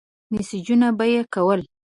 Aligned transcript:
مسېجونه 0.33 0.87
به 0.97 1.05
يې 1.13 1.21
کول. 1.33 1.61